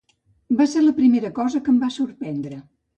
[0.61, 2.63] Va ser la primera cosa que em va sorprendre.